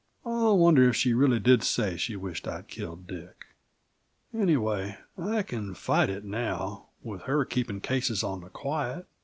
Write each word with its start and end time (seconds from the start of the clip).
I 0.25 0.49
wonder 0.49 0.89
if 0.89 0.95
she 0.95 1.09
did 1.09 1.15
really 1.17 1.59
say 1.59 1.95
she 1.95 2.15
wished 2.15 2.47
I'd 2.47 2.67
killed 2.67 3.05
Dick? 3.05 3.45
"Anyway, 4.33 4.97
I 5.15 5.43
can 5.43 5.75
fight 5.75 6.09
it 6.09 6.23
now, 6.25 6.87
with 7.03 7.21
her 7.25 7.45
keeping 7.45 7.81
cases 7.81 8.23
on 8.23 8.41
the 8.41 8.49
quiet. 8.49 9.05